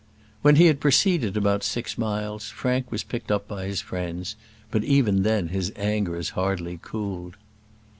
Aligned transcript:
When 0.41 0.55
he 0.55 0.65
had 0.65 0.79
proceeded 0.79 1.37
about 1.37 1.63
six 1.63 1.95
miles, 1.95 2.49
Frank 2.49 2.91
was 2.91 3.03
picked 3.03 3.31
up 3.31 3.47
by 3.47 3.65
his 3.67 3.81
friends; 3.81 4.35
but 4.71 4.83
even 4.83 5.21
then 5.21 5.49
his 5.49 5.71
anger 5.75 6.15
had 6.15 6.29
hardly 6.29 6.79
cooled. 6.81 7.35